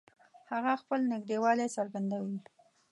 هغه 0.51 0.73
خپل 0.81 0.99
نږدېوالی 1.11 1.67
څرګندوي 1.75 2.37